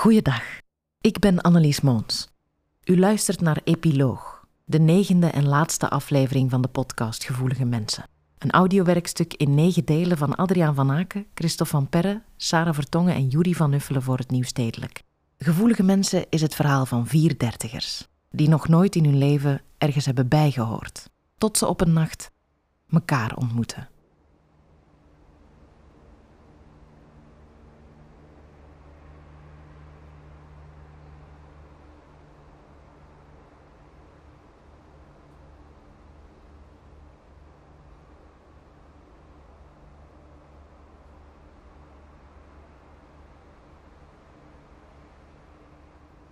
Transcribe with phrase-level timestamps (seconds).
[0.00, 0.42] Goeiedag,
[1.00, 2.28] ik ben Annelies Moons.
[2.84, 8.04] U luistert naar Epiloog, de negende en laatste aflevering van de podcast Gevoelige Mensen.
[8.38, 13.28] Een audiowerkstuk in negen delen van Adriaan van Aken, Christophe van Perre, Sarah Vertongen en
[13.28, 15.02] Jury van Nuffelen voor het Nieuwstedelijk.
[15.38, 20.06] Gevoelige Mensen is het verhaal van vier dertigers, die nog nooit in hun leven ergens
[20.06, 22.30] hebben bijgehoord, tot ze op een nacht
[22.86, 23.88] mekaar ontmoeten.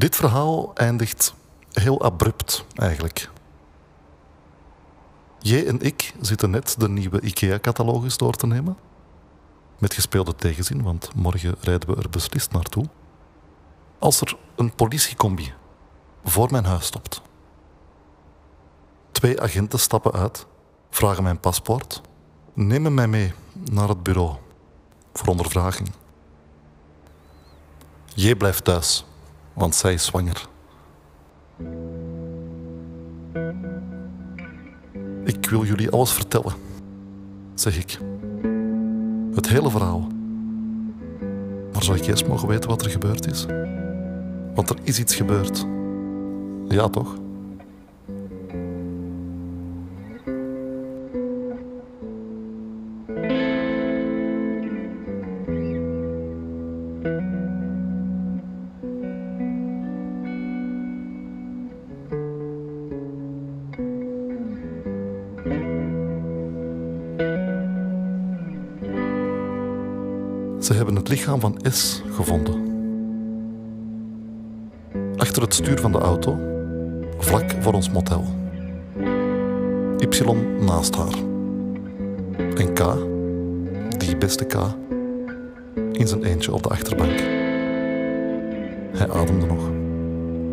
[0.00, 1.34] Dit verhaal eindigt
[1.72, 3.30] heel abrupt eigenlijk.
[5.38, 8.76] J en ik zitten net de nieuwe IKEA-catalogus door te nemen.
[9.78, 12.84] Met gespeelde tegenzin, want morgen rijden we er beslist naartoe.
[13.98, 15.52] Als er een politiecombi
[16.24, 17.22] voor mijn huis stopt.
[19.12, 20.46] Twee agenten stappen uit,
[20.90, 22.00] vragen mijn paspoort,
[22.52, 23.32] nemen mij mee
[23.70, 24.36] naar het bureau
[25.12, 25.92] voor ondervraging.
[28.14, 29.04] J blijft thuis
[29.60, 30.48] want zij is zwanger.
[35.24, 36.52] Ik wil jullie alles vertellen,
[37.54, 37.98] zeg ik.
[39.34, 40.06] Het hele verhaal.
[41.72, 43.46] Maar zou ik eerst mogen weten wat er gebeurd is?
[44.54, 45.66] Want er is iets gebeurd.
[46.68, 47.14] Ja, toch?
[70.60, 72.68] Ze hebben het lichaam van S gevonden.
[75.16, 76.38] Achter het stuur van de auto,
[77.18, 78.24] vlak voor ons motel.
[79.98, 80.22] Y
[80.60, 81.14] naast haar.
[82.36, 82.96] En K,
[83.98, 84.54] die beste K,
[85.92, 87.18] in zijn eentje op de achterbank.
[88.96, 89.68] Hij ademde nog.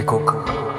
[0.00, 0.69] Écoute.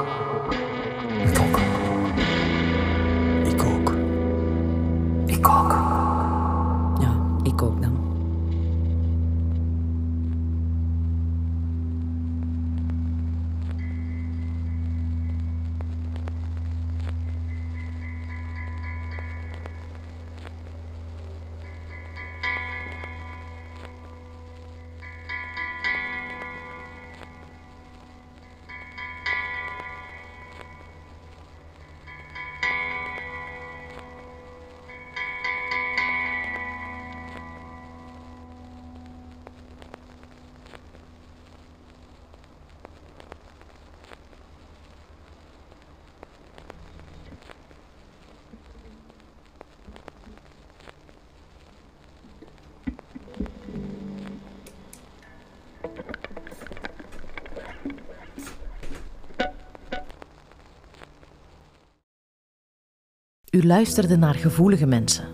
[63.51, 65.25] U luisterde naar Gevoelige Mensen.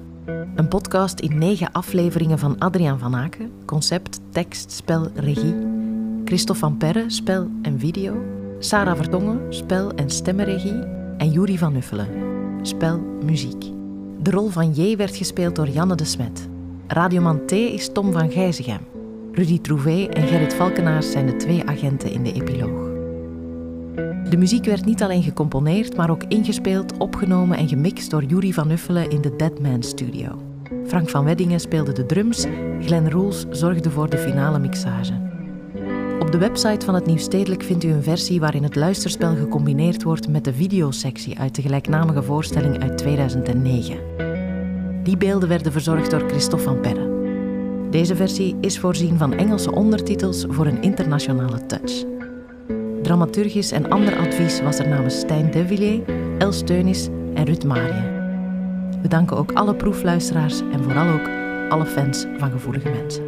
[0.55, 5.55] Een podcast in negen afleveringen van Adriaan van Aken, concept, tekst, spel, regie.
[6.25, 8.23] Christophe van Perre, spel en video.
[8.59, 10.83] Sarah Vertongen, spel en stemmenregie.
[11.17, 12.07] En Juri van Nuffelen,
[12.61, 13.63] spel, muziek.
[14.21, 16.47] De rol van J werd gespeeld door Janne de Smet.
[16.87, 18.81] Radioman T is Tom van Gijzegem.
[19.31, 22.86] Rudy Trouvé en Gerrit Valkenaars zijn de twee agenten in de epiloog.
[24.29, 28.71] De muziek werd niet alleen gecomponeerd, maar ook ingespeeld, opgenomen en gemixt door Yuri van
[28.71, 30.41] Uffelen in de Deadman Studio.
[30.87, 32.45] Frank van Weddingen speelde de drums,
[32.81, 35.13] Glenn Roels zorgde voor de finale mixage.
[36.19, 40.27] Op de website van het Nieuwstedelijk vindt u een versie waarin het luisterspel gecombineerd wordt
[40.27, 43.97] met de videosectie uit de gelijknamige voorstelling uit 2009.
[45.03, 47.15] Die beelden werden verzorgd door Christophe van Perre.
[47.89, 52.16] Deze versie is voorzien van Engelse ondertitels voor een internationale touch.
[53.07, 56.01] Dramaturgisch en ander advies was er namens Stijn Devilliers,
[56.37, 58.03] Els Steunis en Ruud Marien.
[59.01, 61.29] We danken ook alle proefluisteraars en vooral ook
[61.69, 63.23] alle fans van Gevoelige Mensen.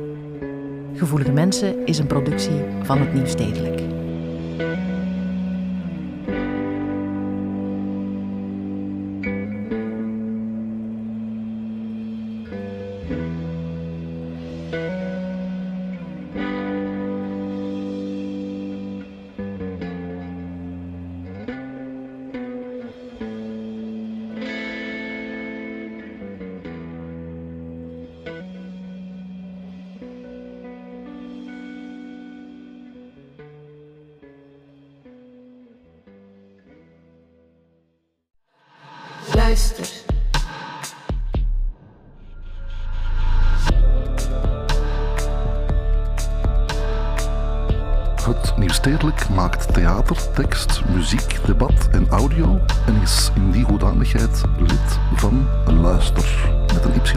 [0.96, 3.99] Gevoelige Mensen is een productie van het Nieuwstedelijk.
[39.50, 39.88] Luister.
[48.24, 55.00] Het Nieuwstedelijk maakt theater, tekst, muziek, debat en audio en is in die hoedanigheid lid
[55.16, 57.16] van Luister met een Y.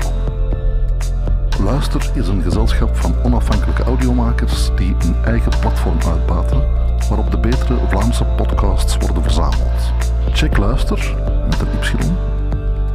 [1.62, 6.60] Luister is een gezelschap van onafhankelijke audiomakers die een eigen platform uitbaten
[7.08, 10.01] waarop de betere Vlaamse podcasts worden verzameld.
[10.30, 11.14] Check Luister
[11.50, 12.12] met een Y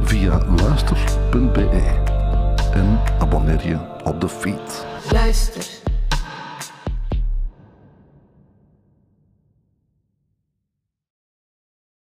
[0.02, 1.68] via luister.be
[2.72, 4.86] en abonneer je op de feed.
[5.12, 5.87] Luister.